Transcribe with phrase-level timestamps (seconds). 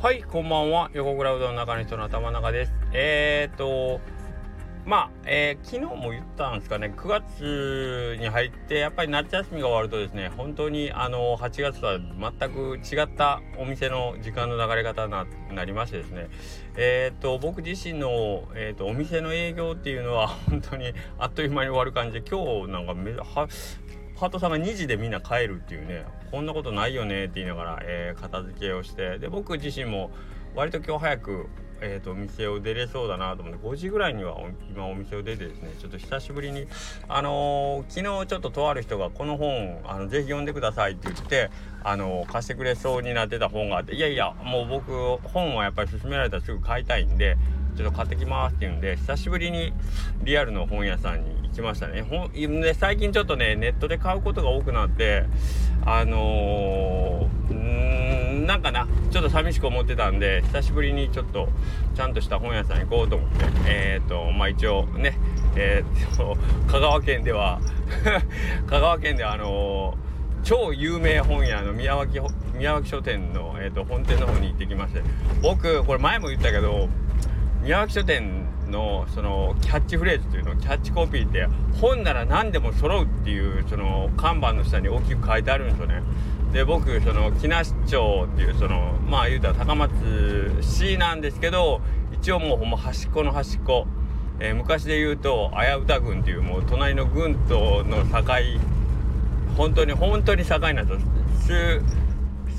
[0.00, 0.92] はい、こんばんは。
[0.94, 2.72] 横倉うどんの中の人の頭の中です。
[2.92, 4.00] えーと、
[4.86, 16.28] まあ、えー、昨日も言ったんですかね、9月に入って、やっぱり夏休みが終わるとですね、本当にあの、8月とは全く違ったお店の時間の流れ方になりましてですね、
[16.76, 23.48] えーと、僕自身の、えーと、お店の営業っていうのは、本当にあっという間に終わる感じで、今日なんかめは、
[24.18, 30.10] パートさんが2時でみんな帰るっていうねこんなことないよねって言いながら、えー、片付けをしてで僕自身も
[30.54, 31.46] 割と今日早く
[31.80, 34.36] えーと、店を出れそうだなと思って5時ぐらいには
[34.70, 36.66] 今お店を出てですねちょっと久しぶりに
[37.08, 41.50] あのー、昨日ちょっととある人がこの本あのぜひ読んでくださいって言って
[41.84, 44.92] あのー、貸してくれそうになってた本があっていやいやもう僕
[45.28, 47.36] 本はやっぱり勧められたらすぐ買いたいんで
[47.78, 49.72] ちょっと買ってきますって言うんで久しぶりに
[50.24, 52.02] リアルの本屋さんに行きましたね。
[52.02, 55.26] ほんで最近ちょっとねネットで買うことが多くなって
[55.86, 61.48] あのー、んなんかなちょっと寂しく思ってたんで久しぶりにちょっと
[61.94, 65.16] ちゃんとした本屋さん行こうと思ってえっ、ー、とまあ一応ね
[65.54, 66.36] えっ、と
[66.66, 67.60] 香川県では
[68.66, 69.96] 香川県ではあの
[70.42, 72.18] 超有名本屋の宮脇
[72.54, 75.02] 宮脇書店の、えーと本店の方に行ってきまして
[75.42, 76.88] 僕これ前も言ったけど
[77.68, 81.46] 宮脇書店のそのキャッチフレーズというのキャッチコピーって
[81.78, 86.02] 本なら何でも揃うっていうその看板の下に大きく書いてあるんですよね。
[86.50, 89.92] で僕その木梨町っていうそのまあ言うたら高松
[90.62, 93.86] 市なんですけど一応もうほんま端っこの端っこ、
[94.40, 98.24] えー、昔で言うと綾歌郡っていうもう隣の郡との境
[99.58, 100.98] 本当に本当に境なんで
[101.44, 101.82] す。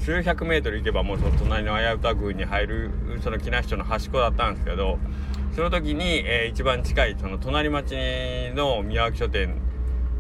[0.04, 4.98] 数百メートル行けばもうその隣の綾歌郡に入るその木梨町の端っこだったんですけど
[5.56, 7.96] その時に、えー、一番近いその隣町
[8.56, 9.62] の宮脇書店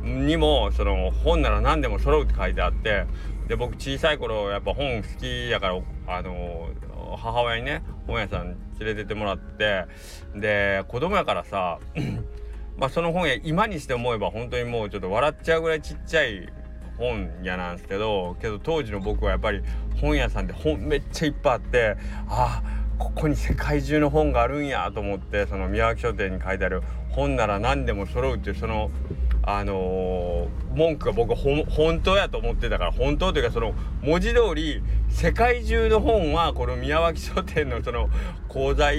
[0.04, 3.06] にもその本なら何でも揃うって書いてあって
[3.48, 6.70] で僕小さい頃やっぱ本好きやからあの、
[7.18, 9.86] 母親にね本屋さん連れてってもらって
[10.36, 11.80] で子供やからさ
[12.78, 16.48] まあその本屋今にして思えば本当にもうちょっと笑っちゃうぐらいちっちゃい
[16.99, 19.61] 本屋なんですけどけど当時の僕はやっぱり
[20.02, 22.61] 本屋さんで本めっちゃいっぱいあってあ
[22.99, 28.92] ここに世界中の本があるんやと思ってその宮脇書店に書いてある本なら何でも揃うっていうその
[29.42, 38.09] あのー、文句が僕は本当やと思ってたから本当というかその文字通り世界中の本はこの宮脇書店のその
[38.49, 38.89] 講座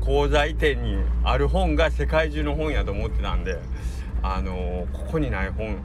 [0.00, 3.58] 講座店にある本が世界中の本やと思ってたんで
[4.22, 5.78] あのー、ここにない本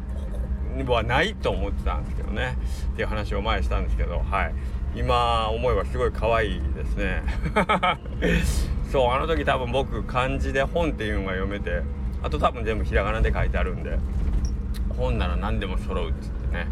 [0.87, 2.57] はないと思ってたんですけどね。
[2.93, 4.53] っていう話を前したんですけどはい。
[4.95, 7.23] 今思えばすごい可愛いですね。
[8.91, 11.81] そうあの時多分僕漢字で本っていうのが読めて
[12.23, 13.99] あと多分全部ひらがなで書いてあるんで
[14.97, 16.67] 本なら何でも揃うっつってね、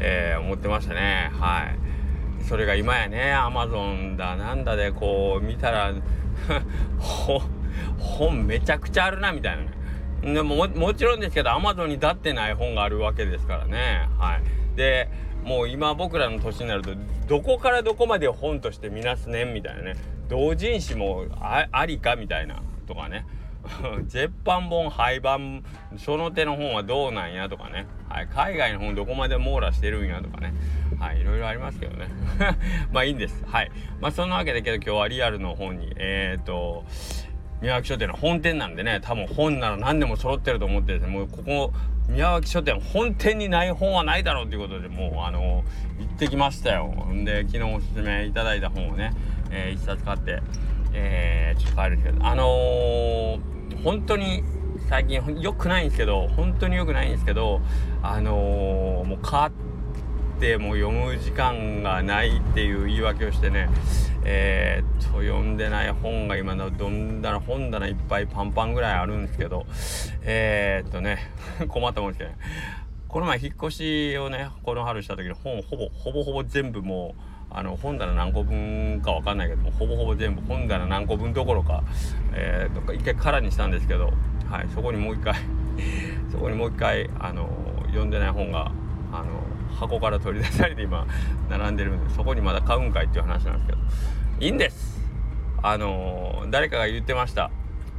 [0.00, 1.30] えー、思ってましたね。
[1.38, 2.44] はい。
[2.44, 5.92] それが今やねアマゾンだなんだでこう見たら
[7.98, 9.79] 本めちゃくちゃあるなみたいなね。
[10.22, 14.08] でももちろんですけどアマゾンに立ってない本があるわけですからね。
[14.18, 14.76] はい。
[14.76, 15.08] で
[15.44, 16.90] もう今僕らの年になると
[17.26, 19.96] どこからどこまで本として見なすねんみたいなね。
[20.28, 23.26] 同人誌もありかみたいなとかね。
[24.06, 25.62] 絶版本廃盤
[25.98, 30.54] その手の本はどうなんやとかね、はい、海外の本どこまで網羅してるんやとかね。
[30.98, 31.20] はい。
[31.20, 32.08] いろいろありますけどね。
[32.92, 33.44] まあいいんです。
[33.46, 33.70] はい。
[34.00, 36.84] まあそんなわけでけど今日はリアルの本にえっ、と
[37.60, 41.72] 宮脇書店の本店なんでね多分本なら何でも揃ってると思ってですねもうここ
[42.08, 45.64] 宮脇書店本店にない本はないだろうということでもうあの
[45.98, 46.86] 行ってきましたよ。
[47.12, 49.12] んで昨日おすすめいただいた本をね、
[49.50, 50.40] えー、一冊買って
[50.92, 54.42] えー、ちょっと帰るんですけどあのー、本当に
[54.88, 57.60] 最近良くないんですけど本当に良くないんですけど
[58.02, 59.69] あのー、もう買って
[60.40, 63.68] もう読む時間がないっていう言い訳をしてね
[64.24, 69.66] えー、っと読んでない本が今のどんだら本棚いっぱいパンパンぐらいあるんですけど
[70.22, 71.30] えー、っとね
[71.68, 72.36] 困ったもんですけどね。
[73.06, 81.82] この前引っ越しをねこの春した時の本ほぼほぼほぼ全部もうあの本棚何個分か分かんないけどもほぼほぼ全部本棚何個分どころか、
[82.32, 84.12] えー、どっか一回空にしたんですけど、
[84.48, 85.34] はい、そこにもう一回
[86.30, 87.50] そこにもう一回あの
[87.88, 88.70] 読んでない本が
[89.12, 89.49] あの
[89.80, 91.06] 箱から取り出されて今
[91.48, 93.78] 並んでるんでそこにまだ買うんかいっていう話なんですけど。
[94.40, 95.00] いいんです。
[95.62, 97.50] あの誰かが言ってました。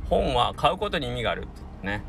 [0.09, 2.03] 本は買うことに意味があるってね。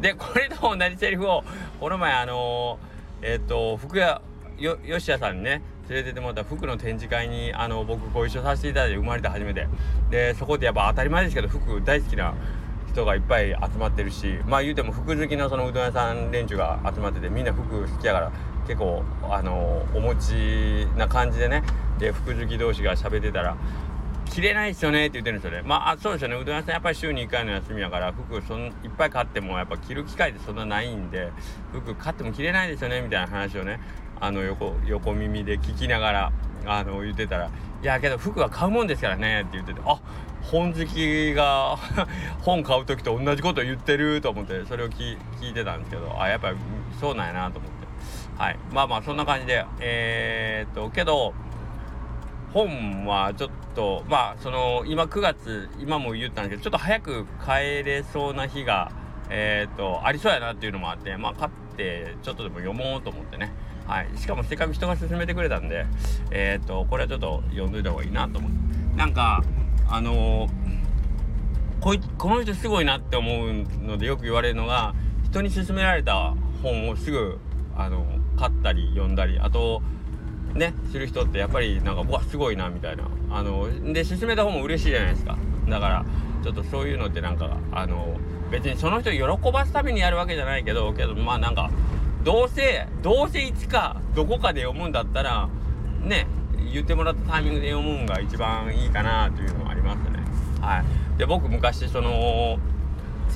[0.00, 1.42] でこれと同じセリフを
[1.80, 2.78] この前あの
[3.22, 4.22] えっ、ー、と福屋
[4.58, 9.66] よ吉谷さんにね連れてってもらった服の展示会にあの僕ご一緒させていただいて生まれて初めて。
[10.10, 12.34] でそこでやっぱ当たり前ですけど服大好きな
[12.92, 18.32] 人がいっぱい集まってるしまあ言うても服好きのそのうどん屋さん連中が集まっててみんな服好きやから
[18.66, 21.62] 結構あのお持ちな感じでね
[21.98, 23.56] で服好き同士が喋ってたら
[24.26, 25.66] 着れないですよねって言ってるんですよね。
[25.66, 26.36] まあ、あそうですよね。
[26.36, 31.30] うどん屋さんやっぱり週に1回の休みやから、服そんいっぱい買ってもやっぱ着る機会ってそんなないんで、
[31.72, 33.80] 服買っても着れないですよねみたいな話をね、
[34.20, 36.32] あの横、横耳で聞きながら、
[36.66, 37.50] あの、言ってたら、
[37.82, 40.00] いやけど服は買うもんですからねって言ってて、あ
[40.42, 41.76] 本好きが
[42.42, 46.56] 本買う時と同じこと言ってると思ってそれを聞いてたんですけどあやっぱり
[47.00, 47.75] そうなんやなと思って
[48.38, 48.58] はい。
[48.72, 49.64] まあまあそんな感じで。
[49.80, 51.34] えー、っとけど
[52.52, 58.90] 本はちょっとまあその今9月今も言ったんですけどちょっと早く帰れそうな日が
[59.28, 63.52] えー、っとありそうやなっていうのもあってまあ買ってちょっとでも読もうと思ってね。
[63.86, 64.08] はい。
[64.16, 65.86] しかもせっかく人が勧めてくれたんで
[66.30, 68.96] えー、っとこれはちょっと読んどいた方がいいなと思って。
[68.96, 69.42] なんか
[69.88, 70.48] あの
[71.80, 73.52] こいこの人すごいなって思う
[73.84, 74.94] のでよく言われるのが
[75.24, 77.38] 人に勧められた本をすぐ
[77.76, 78.06] あの
[78.36, 79.82] 買ったり読んだりあと
[80.54, 83.04] ねする人ってやっぱりなんかうわすごいなみたいな。
[83.30, 85.36] あので進めた方も嬉しいじゃないですか。
[85.68, 86.04] だから
[86.42, 88.16] ちょっとそういうのってなんかあの
[88.50, 89.20] 別にその人喜
[89.52, 91.70] ばすためにやるわけじゃないけどけどまあなんか
[92.22, 95.48] どうせどうせいつかどこかで読むんだったら
[96.00, 96.26] ね
[96.72, 100.20] 言ってもらったタイミングで読むんが一番いいかなというのはありますね。
[100.60, 101.18] はい。
[101.18, 102.58] で僕昔その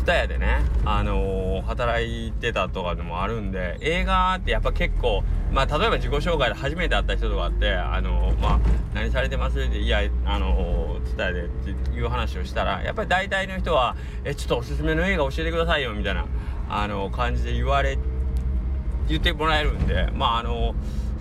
[0.04, 8.60] TSUTAYA でね、あのー、働いてたとかでもあるんで、映画ってやっぱ結構、まあ、例えば自己紹介で初めて会った人とかって、あのー、まあ、
[8.94, 16.26] 何されてますって、いや、あのー、TSUTAYA でっていう話をしたら、やっぱり大体の人は、え、ちょっとおすすめの映画教えてくださいよ、みたいな、
[16.68, 17.98] あの感じで言われ、
[19.08, 20.74] 言ってもらえるんで、まあ、あの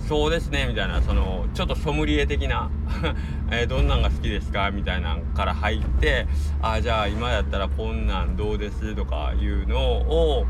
[0.07, 2.71] そうですねみたいなそのちょっとソムリエ的な
[3.51, 6.27] えー、どんなんが好きですかみたいなんから入って
[6.61, 10.45] あじゃあ今やったらこんなんどうですとかいうのを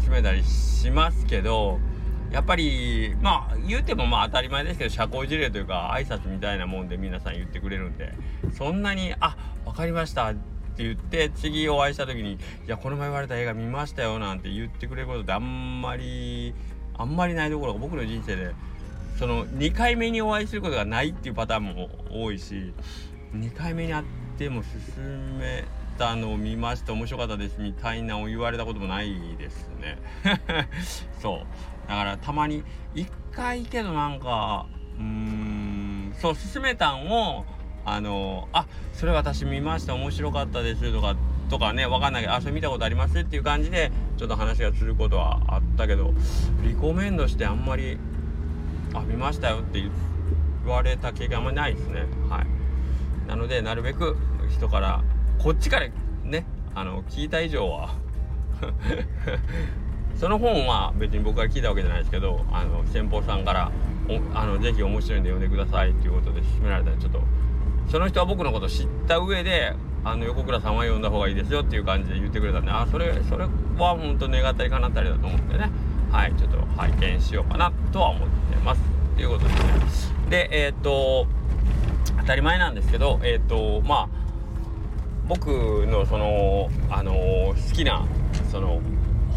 [0.00, 1.78] 進めたりしますけど
[2.30, 8.12] やっぱりまあ言うてもまあ当たり前ですけど社交辞令というか挨拶みたいなもんで皆さん言ってくれるんで
[8.52, 16.54] そんなに「あ分かりました」って言って次お会いした時に「いやこの前言われた映画見ましたよ」なんて言ってくれることってあんまり
[16.98, 18.52] あんまりないところが僕の人生で
[19.18, 22.72] その2回目にお会いすることがないっていうパターンも多いし
[23.34, 24.04] 2回目に会っ
[24.38, 25.64] ても進め
[25.98, 29.98] たのを見ました面白かったですみたいなを言われたこともないですね。
[31.20, 31.88] そう。
[31.88, 32.62] だからたまに
[32.94, 34.66] 1回けどなんか
[34.98, 37.44] うーんそう進めたんを
[37.84, 41.16] あのあそれ私見ました面白かったですとか
[41.48, 46.12] とかね分かんないけどあそれ見たことありますっていう感じでちょっと話がすることはあったけど
[46.62, 47.98] リコメンドしてあんまり
[48.94, 49.90] あ見ましたよって言
[50.66, 52.06] われた経験あんまりないですね。
[52.28, 52.46] はい。
[53.28, 54.16] なのでなるべく
[54.50, 55.02] 人から
[55.38, 55.88] こっちから
[56.24, 57.94] ねあの聞いた以上は
[60.16, 63.70] その本は別に僕から聞いたわけじゃないですけどあの先方さんから
[64.34, 67.20] あのぜひ面白いんで読んでくださいっていうことで勧められたらちょっと
[67.88, 69.74] その人は僕のこと知った上で
[70.04, 73.50] あの横倉さんは読んだ方がいいですよっていう感じで言ってくれたんであそれそれは
[73.96, 75.70] 本当願ったり叶ったりだと思ってね。
[76.10, 78.80] はいちょっと拝見しようかなとは思ってます。
[79.14, 79.50] ということで
[79.90, 80.30] すね。
[80.30, 81.26] でえっ、と
[82.20, 84.08] 当たり前なんですけどえっ、とまあ
[85.26, 88.06] 僕のそのあの好きな
[88.50, 88.80] その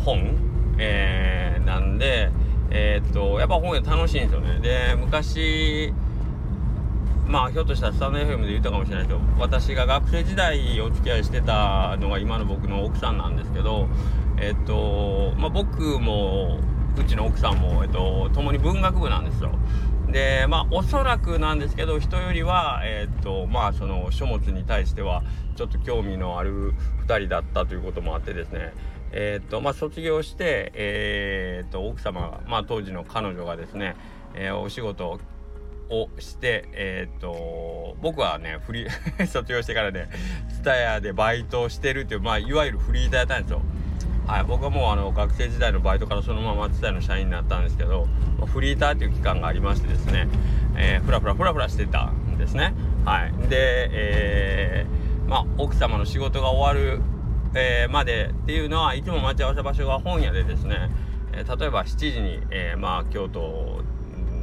[0.05, 0.35] 本、
[0.77, 2.31] えー、なんで
[2.69, 4.59] えっ、とやっぱ本が楽しいんですよね。
[4.59, 5.93] で昔
[7.27, 13.87] まあひょっとしたらスタンド FM で言ったかもしれないけど私が学生時代お付き合いしてたのが今の僕の奥さんなんですけど
[14.37, 16.59] えっと、まあ、僕も
[16.97, 19.51] うちの奥さんも、えっと、共に文学部なんですよ。
[20.11, 25.23] でまあおそらくなんですけど人よりはえっとまあその書物に対しては
[25.55, 26.73] ちょっと興味のある
[27.07, 28.73] 2人だったということもあってですね
[29.13, 33.95] えっとまあ卒業してえ、っと奥様まあ当時の彼女がですね、
[34.35, 35.19] えー、お仕事
[35.91, 40.09] をしてえっと僕はねフリー 卒業してからね
[40.49, 43.61] ツタヤでバイトをしてるっていうまあいわゆるフリーターやったんですよ。
[44.27, 48.07] はい、僕はもうあの学生時代のバイトからそのまま伝えの社員になったんですけど
[48.45, 50.27] フリーターっていう期間がありましてですね、
[50.77, 52.73] えー、ふらふらふらふらしてたんですね。
[53.03, 57.01] はい、で、えー、まあ、奥様の仕事が終わる、
[57.55, 60.89] えー、までっていうのはいつも待ち合わせ場所が本屋でですね、
[61.33, 63.83] え例えば7時に、えまあ、京都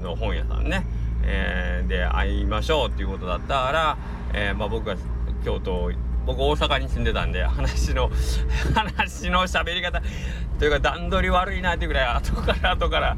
[0.02, 0.86] の本屋さんね、
[1.28, 3.98] えで会いましょうっていうことだったら、
[4.32, 4.96] えまあ、僕が
[5.44, 5.90] 京都
[6.26, 8.10] 僕大阪に住んでたんで話の
[8.74, 10.02] 話の喋り方
[10.58, 13.16] というか段取り悪いなっていうぐらい後から後から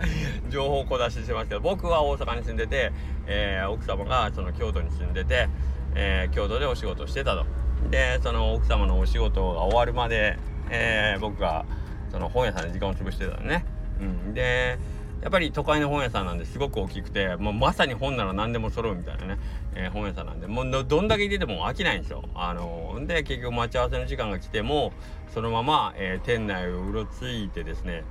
[0.48, 2.92] 情報を小出ししてますけど僕は大阪に住んでて、
[3.26, 5.48] えー、奥様がその京都に住んでて、
[5.96, 7.46] えー、京都でお仕事してたと。
[7.90, 10.38] でその奥様のお仕事が終わるまで、
[10.68, 11.64] えー、僕が
[12.12, 13.64] その本屋さんで時間を潰してたのね、
[14.00, 14.78] うん、で
[15.22, 19.38] やっぱり都会の本屋さんなんですごく大きくてもうまさに本なら何でも揃うみたいなね、
[19.74, 22.22] えー、本屋さんなんでもうどんだけ入れても飽きないんですよ。
[22.34, 24.92] あのー、で結局待ち合わせの時間が来ても
[25.34, 28.04] そのまま、えー、店内をうろついてですね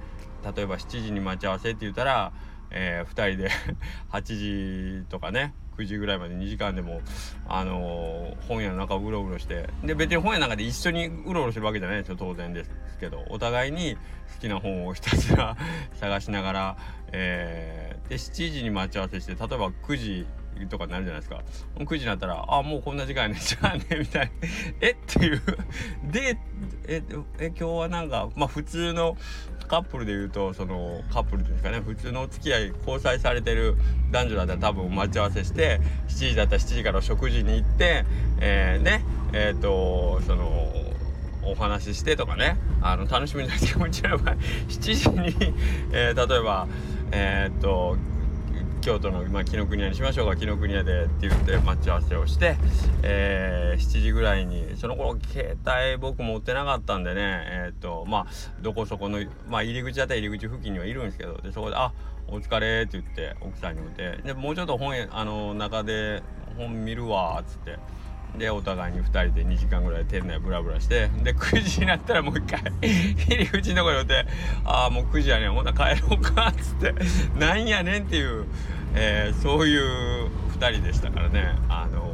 [0.55, 2.31] 例えば7時に待ち合わせって言ったら、
[2.69, 3.49] えー、2人で
[4.11, 7.01] 8時とかね9時ぐらいまで2時間でも、
[7.47, 13.25] あのー、本屋の中をうろうろしてで別に本屋の中で一緒にうろうろしてるわけじゃないですよ当然ですけど。
[13.29, 15.55] お互いに好きな本をひたすら
[15.93, 16.77] 探しながら、
[17.11, 20.25] えー、で7時に待ち合わせして例えば9時
[20.67, 21.41] とかになるじゃないですか。
[21.77, 23.35] 9時になったら「あもうこんな時間やね。
[23.41, 24.31] じゃあね」みたいな
[24.81, 24.91] 「え？
[24.91, 25.41] っ?」ていう。
[26.11, 26.37] で
[26.87, 27.03] え
[27.39, 29.17] え今日はなんかまあ普通の
[29.67, 31.79] カップルで言うとそのカップルですかね。
[31.79, 33.77] 普通のお付き合い交際されてる
[34.11, 38.05] 男女だったら多分待ち合わせして7時だったら7時から食事に行って
[38.39, 40.73] えー、ねえっ、ー、とその
[41.43, 42.57] お話ししてとかね。
[42.81, 45.53] あの楽しみにな気持ちの場合7時に、
[45.91, 46.67] えー、例えば
[47.11, 47.97] えっと
[48.81, 52.55] 京都の、まあ、紀ノ国屋にしましょうか紀ノ国屋でって言って待ち合わせをして、
[53.03, 58.27] えー、7時ぐらいにその頃携帯僕持ってなかったんでねえー、っとまあ
[58.61, 61.91] どこそこの、まあ、入り口だったら入り口付近にはいるんですけどでそこで「あ
[62.27, 66.23] お疲れ」って言って奥さんに言ってでもうちょっと本あの中で
[66.57, 67.77] 本見るわっつって。
[68.37, 74.25] でお互いに2人で2時間ぐらい店内ブラブラしてで9時になったらもう一回 入り口のとこ寄って
[74.63, 75.51] 「ああもう9時やねん。
[75.51, 76.93] ほんな帰ろうか」っつって
[77.37, 78.45] 「なんやねん」っていう、
[78.93, 81.55] えー、そういう2人でしたからね。
[81.67, 82.09] あの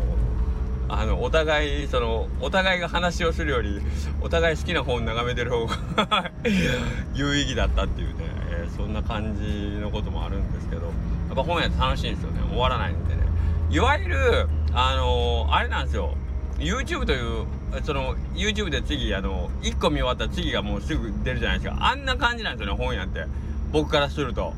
[0.87, 3.81] あのお互いそのお互いが話をするより
[4.21, 6.31] お互い好きな本眺めてる方が
[7.15, 8.13] 有意義だったっていうね、
[8.51, 10.91] えー、そんな感じのこともあるんですけどや
[11.33, 12.39] っぱ本屋楽しいんですよね。
[12.49, 13.24] 終わらないんでね。
[13.69, 16.15] いわゆるあのー、あれなんですよ。
[16.57, 17.45] YouTube という
[17.83, 21.77] その YouTube で次あの1個見終わったら次がもうすぐ出るじゃないですか。
[21.81, 23.25] あんな感じなんですよね本屋って。
[23.71, 24.53] 僕からすると。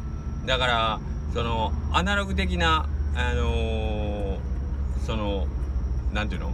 [0.45, 0.99] だから
[1.33, 4.39] そのアナログ的なあのー、
[5.05, 5.47] その
[6.13, 6.51] 何ていうの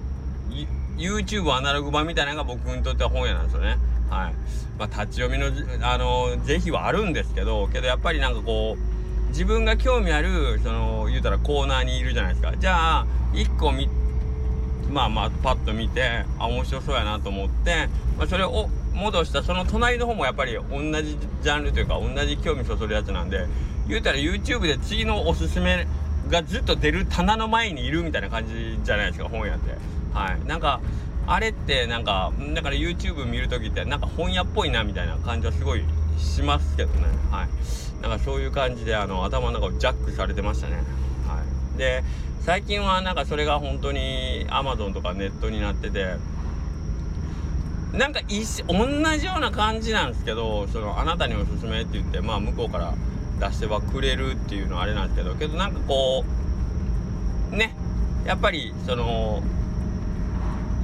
[0.97, 3.77] ？YouTube アナログ版みたいなのが僕にとっては本屋なんですよね。
[4.09, 4.33] はい。
[4.77, 5.47] まあ立ち読みの
[5.87, 8.92] あのー、是非はあるんですけどけどやっぱりなんかこう
[9.33, 12.53] 自分が興味あるその言うたらコーナーにいるじゃないですか。
[12.55, 13.89] じゃあ1個見
[14.91, 23.47] まあまあパッと見てあ面白そうやなと思って、まあ、それを戻したその隣の方もやっぱり同じジャンルというか同じ興味そそるやつなんで
[23.87, 25.87] 言うたら YouTube で次のおすすめ
[26.29, 29.71] がずっと出る棚の前にいるみたいな感じじゃないですか本屋って。
[30.13, 30.47] はい。
[30.47, 30.79] なんか
[31.25, 35.83] あれってなんかだから YouTube 見る時ってなんか本屋っぽいなみたいな感じはすごい
[36.17, 37.05] しますけどね。
[37.31, 37.47] はい。
[38.01, 40.75] なんかそういう感じであの頭の中をジャックされてましたね。
[41.27, 41.41] は
[41.75, 41.77] い。
[41.77, 42.03] で
[42.41, 46.15] 最近はなんかそれが本当に Amazon とかネットになってて
[47.93, 48.85] なんか一同
[49.17, 52.93] じような感じなんですけどそのあなたにおすすめって言ってまあ向こうから
[53.39, 56.25] 出してはくれるっていうのはあれなんですけどけどなんかこ
[57.51, 57.75] うね。
[58.25, 59.43] やっぱりその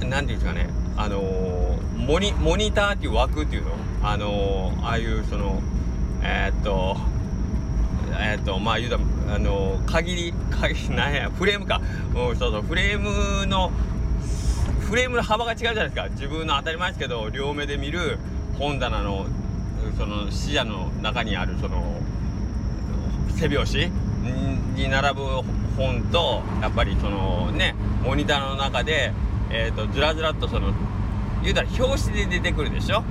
[0.00, 0.68] て言うんですかね。
[1.02, 3.70] あのモニモニターっていう枠っていうの？
[4.02, 5.62] あのああいうその
[6.22, 6.98] えー、っと
[8.12, 11.80] えー、っとまあ言うたあの限り限りなんやフレームか。
[12.14, 13.70] うんそうそうフレームの
[14.80, 16.08] フレームの幅が違うじゃないですか。
[16.10, 18.18] 自分の当たり前ですけど両目で見る
[18.58, 19.24] 本棚の
[19.96, 21.96] その視野の中にあるその
[23.38, 23.90] 背拍子？
[24.74, 25.22] に並ぶ
[25.78, 29.12] 本とやっぱりそのねモニターの中で、
[29.50, 30.72] えーと、ずらずらっとその
[31.42, 33.02] 言うたら表紙で出てくるでしょ？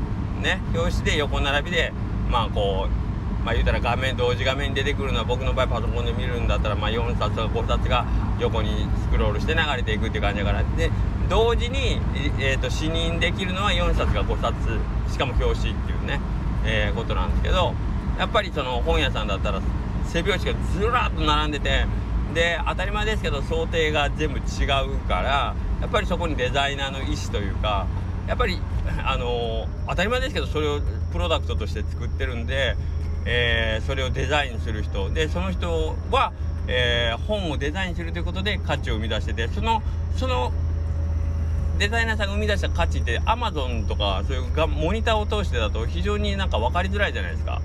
[0.42, 0.62] ね？
[0.74, 1.92] 表紙で横並びで
[2.30, 8.06] まあこうまあ言うたら画面同時画面に出てくるのは僕の場合パソコンで見るんだったらまあ4冊か5冊が
[8.40, 10.64] 横にスクロールして流れていくっていう感じだから。
[10.78, 10.92] で
[11.30, 12.02] 同時に、
[12.40, 14.80] えーと、視認できるのは4冊か5冊
[15.12, 16.20] しかも表紙っていうね、
[16.66, 17.76] えー、ことなんですけど
[18.18, 19.62] やっぱりその本屋さんだったら
[20.08, 21.86] 背拍子がずらっと並んでて
[22.34, 27.88] で当たり前ですけど想定が全部違うからやっぱりそこにデザイナーの意思というか
[28.28, 28.60] やっぱり
[29.06, 30.82] あの、当たり前ですけどそれを
[31.12, 32.76] プロダクトとして作ってるんで
[33.26, 36.34] えー、それをデザインする人でその人は、
[36.68, 39.82] えー、本をデザインするということで価値を生み出しててその
[40.16, 40.52] その
[41.78, 47.62] デザイナーさんが生み出した価値ってアマゾンとかそういうがモニターを通してだと非常になんか分かりづらいじゃないですか。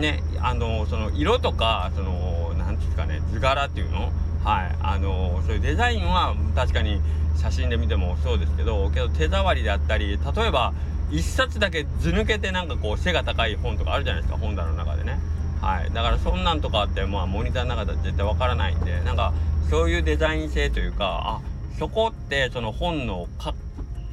[0.00, 4.12] ねあのその色とかその何て言うんですかね図柄っていうの
[4.44, 4.76] はい。
[4.82, 7.00] あのそういうデザインは確かに
[7.36, 10.72] 写真で見てもそうですけどけど手触りであったり例えば
[11.10, 15.18] 1冊だけ図抜けてなんかこう背が高い本とかあるじゃないですか本棚の中でね。
[15.60, 15.90] はい。
[15.92, 19.32] だからそんなんとかってまあモニターの中では絶対わからないんでなんか
[19.70, 21.40] そういうデザイン性というかあ
[21.78, 23.54] そこってその本の価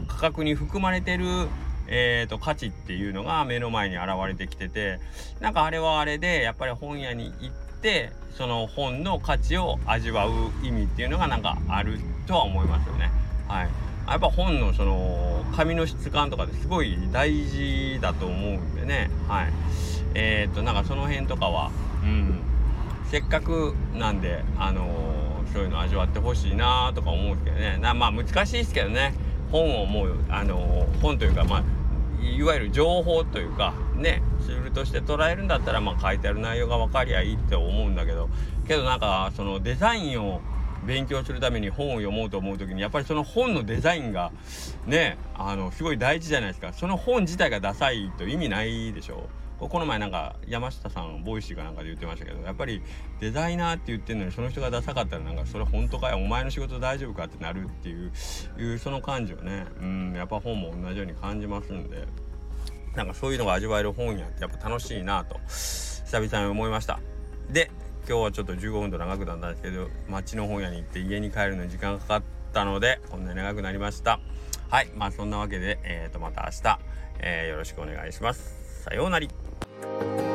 [0.08, 1.26] 格に含まれてる、
[1.88, 5.00] えーと、価値っていうのが目の前に現れてきてて
[5.40, 7.71] なんかあれはあれでやっぱり本屋に行って
[8.38, 10.32] その本の価値を味わう
[10.64, 13.12] 意味っていうのがなんかあるとは思いますよね。
[13.48, 13.70] はい、
[14.08, 19.12] やっぱ本のその紙の質感とかですごい大事だと思うんでね。
[19.28, 19.54] はい、
[20.16, 21.72] えー、っとなんかその辺とかは、
[22.04, 22.42] うん、
[23.06, 27.78] せっかくなんであのー、そういうの味わってほしいなとか思うんですけどね。
[27.80, 29.14] なまあ難しいですけどね。
[29.52, 31.64] 本をもうあのー、本というかまあ
[32.22, 38.30] いわゆる情報というかねツールとして捉えるんだったらまあ書いてある内容が分かりゃいいって思うんだけど
[38.68, 40.42] けどなんかそのデザインを
[40.86, 44.32] 勉強するために本を読もうと思う時にやっぱりその本のデザインが
[44.86, 46.74] ねあのすごい大事じゃないですか。
[46.74, 49.30] その本自体がダサいと意味ないでしょ。
[49.70, 52.82] この前なんか山下さんボイシーかなんかで言ってましたけどやっぱり
[53.20, 58.12] デザイナーって言ってんのにその人がダサかったらなんかそれ本当かよお前の仕事大丈夫かってなるっていう
[58.58, 59.66] いうその感じをね。
[59.80, 62.08] うんやっぱ本も同じように感じますんで。
[62.96, 67.00] なんかそういうのが味わえる本屋ってやっぱ楽しいなと久々に思いました。
[67.50, 67.72] で
[68.08, 74.20] 今日はちょっと15分と長くなったんですけど町の本屋に行って家に帰るのに時間かかったのでこんなに長くなりました。
[74.70, 76.80] はいまあそんなわけで、えー、とまた明日、
[77.20, 78.84] えー、よろしくお願いします。
[78.84, 79.41] さようなら。
[80.00, 80.31] Bye.